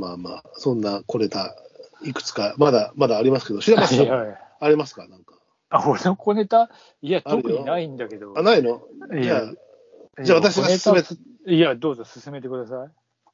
[0.00, 1.54] まあまあ、そんな、これだ、
[2.02, 5.06] いくつか、まだ、まだありますけど、白松さん、いやいやありますか？
[5.06, 5.34] なんか。
[5.68, 6.70] あ、俺の小ネタ？
[7.02, 8.34] いや、特にないんだけど。
[8.36, 8.82] あ、ないの？
[9.12, 12.88] いやじゃあ、じゃあ私が進め小ネタいや、どうぞ進めてください。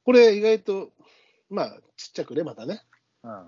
[0.04, 0.90] これ意外と、
[1.48, 2.82] まあ、ちっちゃくね、またね。
[3.22, 3.44] うん。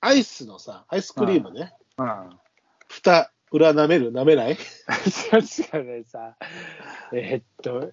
[0.00, 1.74] アイスのさ、アイスクリームね。
[1.98, 2.30] うん。
[2.88, 4.12] 蓋、裏舐める？
[4.12, 4.56] 舐めない？
[5.30, 6.36] 確かにさ、
[7.12, 7.92] えーっと、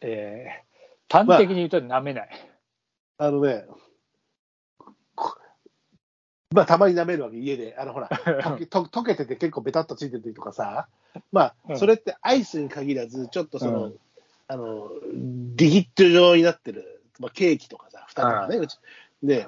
[0.00, 2.28] えー、端的に言うと舐めない。
[3.18, 3.78] あのね、こ
[6.52, 7.76] まあ、たまに舐めるわけ、家で。
[7.78, 10.88] あの、ほら、 溶けと溶けてて結構ベタっとついてる時とかさ。
[11.30, 13.98] まあ、うんそれってアイスに限らず、ちょっとその、うん
[14.48, 14.90] あの、
[15.54, 18.56] リヒット状になってる、まあ、ケーキとかさ、蓋とかね。
[18.56, 18.80] うち
[19.22, 19.46] で、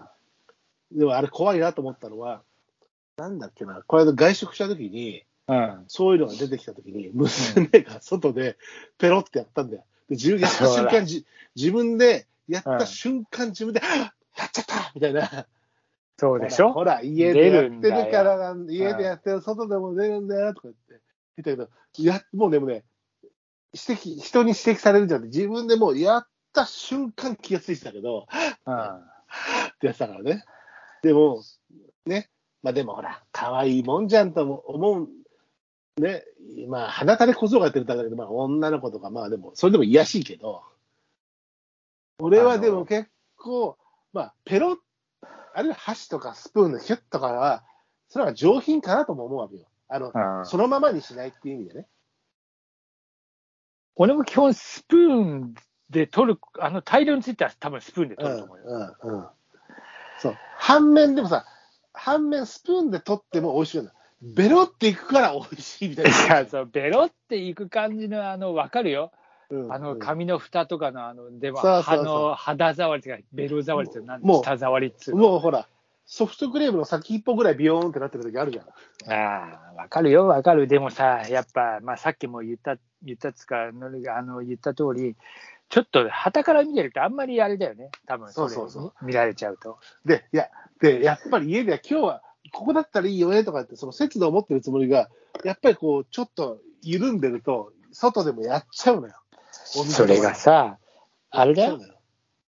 [0.92, 2.42] でもあれ怖いなと思ったのは、
[3.16, 5.84] なんだっけな、これ外食した時に、うん。
[5.89, 8.56] そういうのが出てきた時に、娘が外で
[8.98, 9.84] ペロってやったんだよ。
[10.08, 15.47] で自分やった瞬間、じ自分でやっうんた瞬間、自分で、やっちゃったみたいな。
[16.23, 16.73] そうでしょ？
[16.73, 21.05] ほら、ほら家でやってるからなんで、家でやってる、外でも出るんだよとか言って
[21.45, 22.84] 言ったけど、やもうでもね、
[23.73, 28.29] 指摘、人に指摘されるんじゃなくて、自分でもうやった瞬間気がついてたけど、
[28.67, 28.75] うん。
[28.75, 28.98] っ
[29.81, 30.45] てやってたからね。
[31.03, 31.42] でも、
[32.06, 32.31] ね、
[32.62, 35.09] まあでもほら、可愛いもんじゃんとも思う、
[36.01, 36.23] ね、
[36.69, 40.62] まあ、鼻垂れ小僧がやってるんだけど、まあ女の子とか、まあでも、それでも癒やしいけど、
[42.20, 43.77] 俺はでも結構、
[44.12, 44.77] まあ、ペロッ、
[45.55, 47.64] あるいは箸とかスプーンのヒュッとかは、
[48.08, 49.67] それは上品かなとも思うわけよ。
[49.89, 51.86] あの、うんそのままにしないっていう意味でね。
[53.97, 55.55] 俺も基本スプーン
[55.91, 58.64] で取る、あの大量についたら多分スプーンで取ると思うよ。
[59.03, 59.27] うんうん。
[60.19, 60.36] そう。
[60.56, 61.45] 反面でもさ、
[61.92, 63.92] 反面スプーンで取っても美味しいよな。
[64.23, 66.36] ベロっていくから美味しいみたいいな。
[66.39, 69.12] や、そう、ベロっていく感じの、あの、わかるよ。
[69.52, 75.20] うんあの、紙の蓋とかの、あの、でも、あの、肌触りとか、ベロ触りとか、舌触りっつうの？
[75.29, 75.68] もうほら、
[76.07, 79.13] ソフトクリームの先っぽぐらいビヨーンってなってる時あるじゃん。
[79.13, 80.67] ああ、わかるよ、わかる。
[80.67, 85.17] でもさ、やっぱ、まあ、さっきも言った、言ったっつか、あの、言った通り、
[85.69, 87.90] ちょっと、旗から見てると、あんまりあれだよね。
[88.07, 89.79] 多分そうそうそう見られちゃうと。
[90.07, 90.48] で、いや、
[90.80, 95.11] で、やっぱり家では今日は、ここだったらいいよねとかって、その節度を持ってるつもりが、
[95.45, 99.14] やっぱりこう、ちょっと緩んでると、外でもやっちゃうのよ。
[99.64, 100.78] それがさ、
[101.30, 101.80] あれだよ。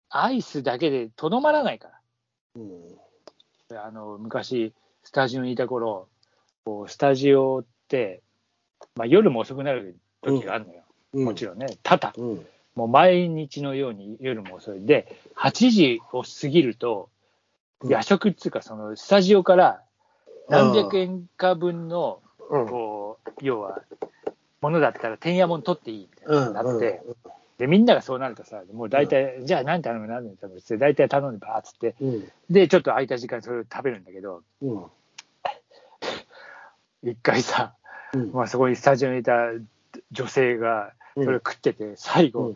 [0.09, 1.99] アイスだけでとどまらないから。
[2.55, 3.77] うん。
[3.77, 6.07] あの昔、スタジオにいた頃、
[6.65, 8.21] こうスタジオって、
[8.95, 11.25] まあ、夜も遅くなる時があるのよ、うん。
[11.25, 12.45] もちろんね、多々、うん。
[12.75, 14.85] もう毎日のように夜も遅い。
[14.85, 17.13] で、8時を過ぎると、うん
[17.85, 19.81] 夜食っていうか、そのスタジオから
[20.47, 22.67] 何百円か分の、うん。
[22.69, 23.81] こう、要は、
[24.63, 26.53] ものだったら、てんやもん取っていいみたいなうん。
[26.53, 27.01] なって、
[27.57, 32.31] で、みんながそうなるとさ、もう大体、じゃあ何頼む何頼むって、大体頼んでばーっつって、うん。
[32.49, 34.85] で、ちょっと空いた時間にそれを食べるんだけど、うん。
[37.03, 37.75] 一回さ、
[38.13, 38.31] うん。
[38.31, 39.33] まあ、そこにスタジオにいた
[40.11, 42.55] 女性がそれを食ってて、最後、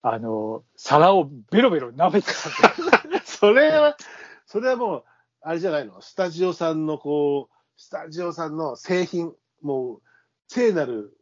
[0.00, 2.32] あの、皿をベロベロ舐めてた
[3.26, 3.98] それは、
[4.46, 5.04] それはもう、
[5.42, 10.02] あれじゃないの、スタジオさんのこう、スタジオさんの製品、もう、
[10.48, 11.16] 聖なる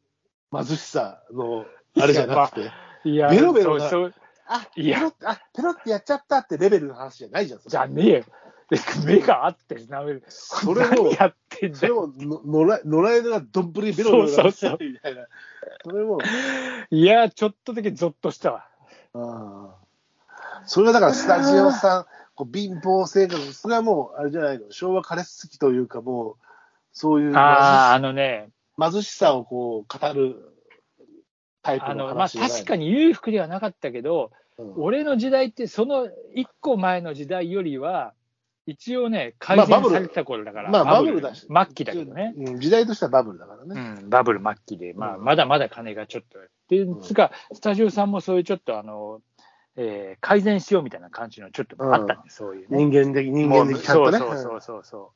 [0.52, 1.64] 貧しさの、
[2.00, 2.70] あれじゃなくて、
[3.04, 4.14] いや、ベロベロなそう
[4.46, 7.60] あ、いやペロって、あ、ペロってやっちゃったってレベルの話じゃないじゃん。
[7.66, 8.24] じゃねえよ。
[8.70, 10.24] で 目があって舐める。
[10.28, 12.12] それも何やってんそだよ。
[12.18, 15.26] れもの、のら、野良犬がどんぶりベロベロそうそうそうみたいな。
[15.84, 16.18] それも、
[16.90, 18.66] いや、ちょっとだけゾッとしたわ。
[19.14, 19.84] ああ
[20.66, 26.36] それはだからスタジオさん、 こう貧乏生活、それはもう、あれじゃないの、昭和枯れすぎというか、もう、
[26.92, 30.54] そういうああ、あのね、貧しさをこう語る
[31.62, 32.06] タイプあの、の？
[32.08, 38.12] 話まあ、確かに、に裕福ではなかったけど、うん俺の時代って、その一個前の時代よりは、
[38.66, 42.34] 一応ね、改善されてた頃だから、まあバブルだし、末期だけどね。
[42.36, 44.02] うん時代としてはバブルだからうね。
[44.02, 46.38] ん、バブル末期で、まあ、うんまだまだ金がちょっと。
[46.68, 49.20] で、んつか、スタジオさんもそういうちょっと、あの、
[49.74, 52.78] えー改善しようみたいな感じのちょっとあったんです、そういうね。
[52.78, 54.18] 人間的、人間的ちゃんとね。
[54.18, 55.12] そうそうそうそうそ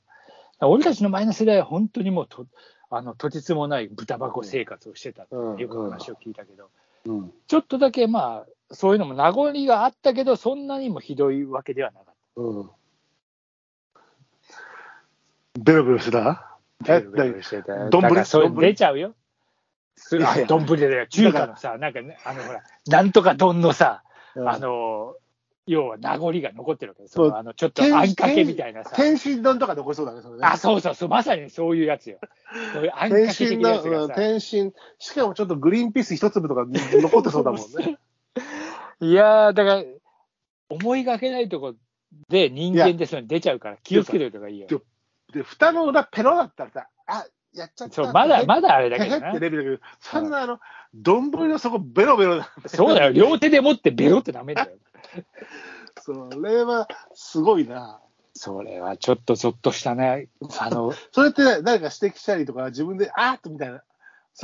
[0.63, 0.67] う。
[0.67, 2.45] 俺たちの前の世代は本当にもうと、
[2.91, 6.71] あの、とてつもない豚箱生活をしてたってうんよく話を聞いたけど、
[7.07, 7.33] うん。
[7.47, 12.71] ちょっとだけまあ、そういうのも名残があったけど、そんなにもひどいわけではなかっうん。
[15.61, 16.59] ベロベロしてた？
[16.85, 17.91] ベロベロしてた。
[17.91, 18.03] 丼？
[18.03, 18.61] だからそれ丼？
[18.61, 19.15] 出ちゃうよ。
[20.47, 21.07] 丼だよ。
[21.09, 24.03] 中華のさ、なんかね、あのほら、なんとか丼のさ、
[24.37, 24.49] うん。
[24.49, 25.17] あの、
[25.69, 27.37] 要は名残が残ってるわけですそ。
[27.37, 28.97] あの、ちょっとあんかけみたいなさ。
[28.97, 30.47] 天津丼とか残りそうだね、それね。
[30.47, 32.19] あ、そうそうそう、まさにそういうやつよ。
[32.73, 34.15] そういうあんか天け的なやつがさ。
[34.15, 37.99] 天津、しかもちょっとグリーンピース一粒とか残ってそうだもんね。
[39.01, 39.85] いやー、だから、
[40.71, 41.75] 思いがけないとこ
[42.31, 44.69] で人間でそう出ちゃうから気をつけておいた方がいいよ。
[45.35, 47.95] で、蓋の裏ペロだったらさ、あ、やっちゃった。
[47.95, 49.33] そう、まだ、まだあれだけどな。
[49.33, 50.61] レベルだけど、そんなあの、
[50.95, 53.13] 丼の底ベロベロそうだよ。
[53.13, 54.71] 両手で持ってベロってダメだよ。
[56.01, 58.01] それは、すごいな。
[58.35, 60.29] それはちょっとゾッとしたね。
[60.61, 63.83] あの、 それって誰か指摘したりとか、自分で、あーっとみたいな。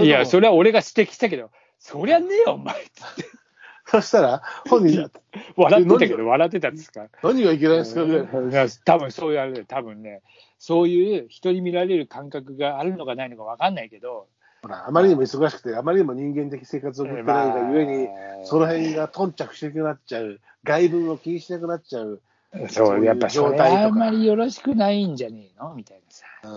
[0.00, 0.43] いや、それ。
[0.43, 2.75] れは俺が指摘したけど、そりゃねえよ、お前。
[3.87, 5.11] そしたら、本人、
[5.56, 8.05] 笑ってたけど、笑ってたんですか何がいけないですか？
[8.05, 8.50] ぐらい。
[8.50, 10.22] いや多分そういうあれで、多分ね、
[10.58, 14.26] そういう人に見られる感覚があるのかないのか分かんないけど、
[14.64, 18.08] ほら、あまりにも忙しくて、あまりにも人間的生活を送ってないがゆえに、
[18.44, 22.22] その辺が頓着しなくなっちゃう、外文を気にしなくなっちゃう。
[22.70, 25.75] そう、やっぱそれあんまりよろしくないんじゃねえの？
[25.75, 26.25] みたいなさ。
[26.44, 26.49] う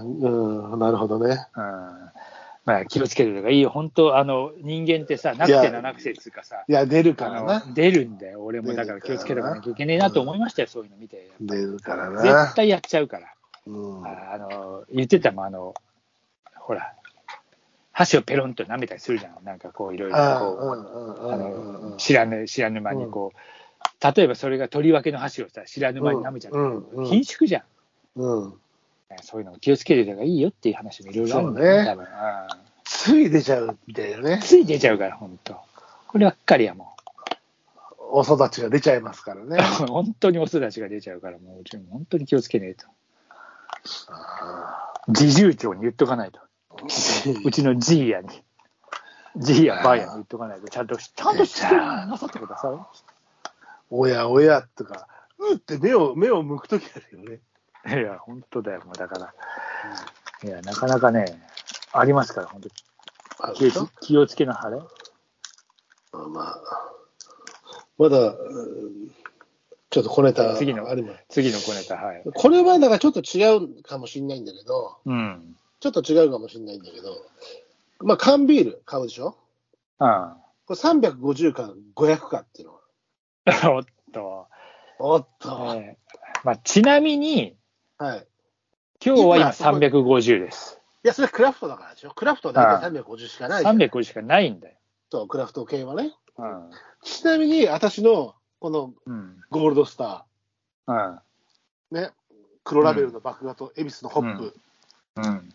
[0.00, 0.08] ん。
[0.72, 1.46] うん、なるほどね。
[1.54, 2.10] うん
[2.64, 7.64] まあ、気をつけてるがいいよ、本当、あの人間ってさ、なくて七癖っていうかさ、いや、出るかあらな。
[7.66, 11.30] の出るんだよ、俺もだから気をつけなきゃいけねえなと思いましたよ、そういうの見て。
[11.40, 12.22] 出るからな。
[12.22, 13.28] 絶対やっちゃうから。
[13.68, 14.06] うん。
[14.06, 15.74] あの言ってたもん、あの、
[16.56, 16.94] ほら、
[17.92, 27.64] 箸をペロンと舐めたりするじゃん、なんかこう、いろいろあこう知らぬ、知らぬ間にこう、例えばそれが取り分けの箸をさ、知らぬ間に舐めちゃったら、うんうん貧縮じゃ
[28.16, 28.20] ん。
[28.20, 28.54] うん。
[29.22, 32.04] そういうのを気をつけてた方がいいよっていう話もいろいろあるんだそうね多分。
[32.04, 32.08] うん
[32.84, 34.40] つい出ちゃうみたいなね。
[34.42, 35.56] つい出ちゃうから、本当。
[36.06, 36.94] こればっかりはも
[38.10, 39.86] お育ちが出ちゃいますからねう。
[39.92, 42.86] 本当にお育ちが出ちゃうから、もううちも本当に気をつけねえと。
[44.08, 46.40] あ自重長に言っとかないと。
[46.86, 48.28] ーうちのジーヤに。
[49.36, 52.88] ジーヤ、バーヤに言っとかないと、ちゃんと、ちゃんとしてなさってくださ
[53.90, 57.40] おやおやとか、うって目を、目を向くときあるよね。
[57.86, 58.00] い。
[58.00, 59.34] いや、本当だよ、もうだから。
[60.42, 61.40] いや、なかなかね、
[61.92, 62.68] ありますから、本当
[63.40, 64.78] あ気を気をつけなはれ。
[66.12, 66.60] まあ、
[67.96, 69.14] まだ、うん
[69.90, 71.24] ちょっと小ネタ次のあります。
[71.30, 72.22] 次の小ネタ、はい。
[72.34, 75.56] これはだからちょっと違うかもしれないんだけど、うん。
[75.80, 77.16] ちょっと違うかもしれないんだけど、
[78.00, 79.36] まあ、缶ビール買うでしょ？
[79.98, 80.36] あ
[80.66, 82.80] これ350か500かっていうのは。
[83.62, 83.70] あ。
[83.72, 83.82] おっ
[84.12, 84.46] と。
[84.98, 85.72] おっと。
[85.76, 87.56] えーまあ、ちなみに、
[87.96, 88.26] はい。
[89.04, 90.80] 今日は今今そこ350です。
[91.04, 92.10] いや、それクラフトだからでしょ？
[92.10, 93.76] クラフトは大体350しかないじゃん。
[93.78, 94.74] 350しかないんだよ。
[95.10, 96.12] そう、クラフト系はね。
[96.36, 96.70] うん。
[97.02, 99.36] ちなみに、私のこのうん。
[99.50, 100.26] ゴールドスタ
[100.86, 100.96] うん。
[100.96, 101.20] ー、
[101.92, 102.10] ね、
[102.64, 104.54] 黒ラベルの麦芽と恵比寿のホップ、
[105.16, 105.54] うん。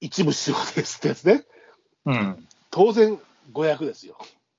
[0.00, 1.44] 一部使用ですってやつね。
[2.04, 2.48] うん。
[2.70, 3.18] 当然
[3.52, 4.16] 500ですよ。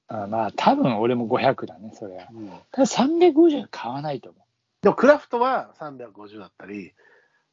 [0.09, 2.27] あまあ、多分俺も500だね、それは。
[2.71, 4.39] ただ350は買わないと思
[4.81, 6.93] でもクラフトは350だったり、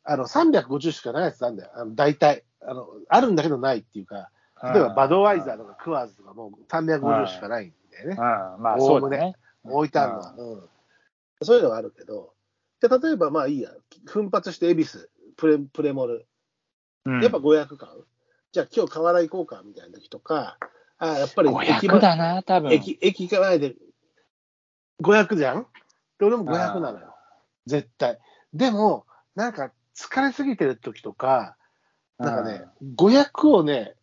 [0.04, 2.86] あの350しかないやつなんだよ、あの大体あの。
[3.08, 4.30] あるんだけどないっていうか、
[4.62, 4.66] う。
[4.66, 5.54] 例えばバドワイザー。
[5.54, 8.16] ーとかクワーズとかもう350しかないんだよね。
[8.16, 8.62] うん。
[8.62, 9.34] まあ、そうだね。
[9.64, 10.68] 置いてあるのは、うん。
[11.42, 12.34] そういうのがあるけど、
[12.80, 13.70] じゃあ例えばまあいいや、
[14.06, 16.26] 奮発して恵比寿、プレプレモル、
[17.06, 17.22] うん。
[17.22, 18.04] やっぱ500買う、
[18.52, 20.58] じゃあ今日河原行こうかみたいな時とか、
[20.98, 22.72] あやっぱり駅500前だな、多分。
[22.72, 23.74] 駅駅前で。
[25.02, 25.66] 500じゃん？
[26.18, 27.16] で、俺も500なのよ。
[27.66, 28.20] 絶対。
[28.52, 31.56] でも、なんか疲れすぎてる時とか、
[32.16, 32.64] なんかね、
[32.96, 33.96] 500をね、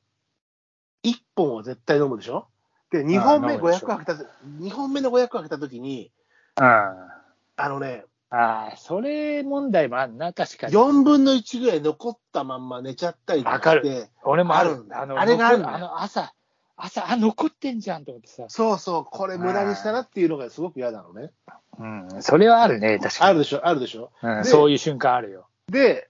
[1.04, 2.50] 1本は絶対飲むでしょ？
[2.92, 4.30] で、2本目飲むでしょ500開けた、
[4.60, 6.12] 2本目の500開けた時に、
[6.58, 6.66] うん。
[6.66, 7.18] あ
[7.56, 10.74] あのね、あ、それ問題もあるな、確かに。
[10.74, 16.34] 4分の1ぐらい残ったまんま寝ちゃったりとかわて、俺もあるんだあのあれがあるんだあの朝、
[16.78, 18.46] 朝、あ、残ってんじゃんと思ってさ。
[18.50, 21.32] そうそう、これ無駄にしたなっていうのがすごく嫌なのね。
[21.80, 21.86] う
[22.18, 22.22] ん。
[22.22, 23.30] それはあるね、確かに。
[23.30, 24.12] あるでしょ、あるでしょ。
[24.22, 25.48] うん、でそういう瞬間あるよ。
[25.68, 26.10] で、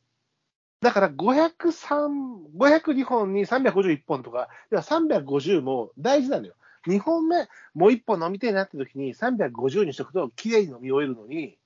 [0.81, 6.53] だから503、502本に351本とか、いや350も大事なのよ。
[6.87, 11.57] 2本目、もう1本飲みたいなって時に350にしとくと、きれいに飲み終えるのに、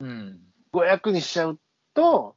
[0.00, 0.40] うん。
[0.72, 1.58] 500にしちゃう
[1.94, 2.36] と、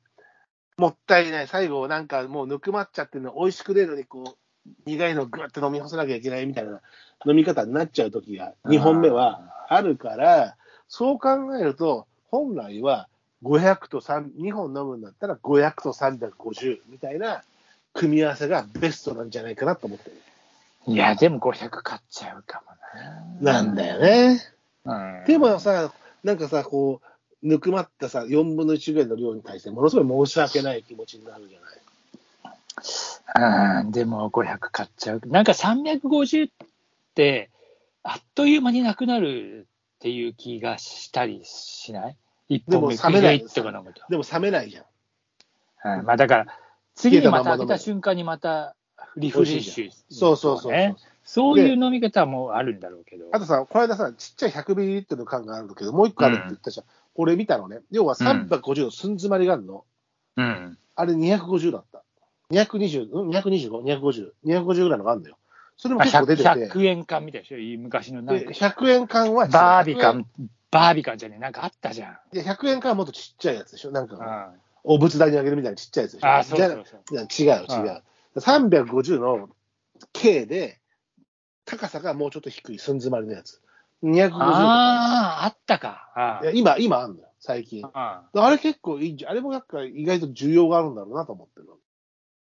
[0.78, 1.48] もったいない。
[1.48, 6.82] 最後、なんかもうぬくまっちゃってるの、美味しく出るのに、こう、苦いのぐって飲み干さなきゃいけないみたいな
[7.26, 10.56] 飲み方になっちゃう時が、2本目はあるから、
[10.88, 13.08] そう考えると、本来は
[13.44, 17.44] 500と3、2本飲むんだったら500と350みたいな
[17.94, 20.16] 組み合わせがベストなんじゃないかなと思ってる。
[20.88, 22.72] いや、でも500買っちゃうかも
[23.42, 23.64] な。
[23.64, 24.42] なんだよね。
[24.86, 25.24] うん。
[25.26, 31.78] でもさ、なんかさ、こう、ぬくまったさ、4分の1ぐらいの量に対して、ものすごい申し訳ない気持ちになるじゃない。
[33.86, 35.22] うん、でも500買っちゃう。
[35.26, 36.52] なんか350っ
[37.16, 37.50] て、
[38.04, 42.18] あっという間になくなるっていう気がしたりしない？
[42.50, 44.02] 一でも本目冷めないクイッと。
[44.10, 44.86] でも冷めないじゃん。
[46.00, 46.46] うん、まあだから、
[46.96, 48.76] 次にまた開けた瞬間にまた
[49.18, 50.96] リフレッシュ、そうそうそうそうね。
[51.24, 53.26] そういう飲み方もあるんだろうけど。
[53.32, 56.86] あとさ、この間さ、ちっちゃい100ミリリットルの缶があるけど、もう一個あるって言ったじゃん。
[57.16, 57.80] これ見たのね。
[57.92, 59.86] 要は350の寸詰まりがあるの。
[60.36, 60.78] うん。
[60.96, 62.04] あれ250だった。
[62.52, 65.38] 220、うん ?225、250、250ぐらいのがあるんだよ。
[65.78, 66.50] それもあ結構出てて。
[66.50, 68.52] 100, 100円缶みたいでしょ昔のなんでか。
[68.52, 72.36] 100円缶は、バービカ100円ン、バービカンじゃねえ、なんかあったじゃん。
[72.36, 74.52] いや、100円缶はもっとちっちゃいやつでしょなんか、あ
[74.84, 77.02] お仏壇にあげるみたいなちっちゃいやつでしょあ、そうじゃそうそう。
[77.16, 78.04] 違う、違う。
[78.36, 79.50] 350の
[80.12, 80.80] K で、
[81.66, 83.62] 高さがもうちょっと低い、寸詰まりのやつ。
[84.04, 84.36] 250とか。
[84.36, 86.42] ああ、あったか。
[86.54, 87.86] 今、今あんのよ、最近。
[87.94, 89.32] ああれ結構いいんじゃん。
[89.32, 91.74] あれもなんか意外と需要があるんだろうなと思ってるの。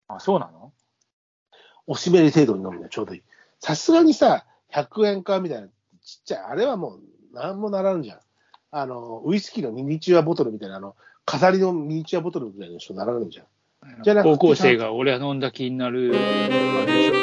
[0.07, 0.71] あ、そうなの？
[1.87, 3.23] おしめり程度に飲むにはちょうどいい。
[3.59, 6.99] さすがにさ、100円かみたいな、ちっちゃい、あれはも
[7.33, 8.19] う、なんもならんじゃん。
[8.71, 10.95] あの、ウイスキーのミニチュアボトルみたいな、あの、
[11.25, 13.45] 飾りのミニチュアボトルみたいな人ならないじゃん。
[14.23, 16.11] 高校生が俺は飲んだ気になる。
[16.15, 17.20] あれでしょ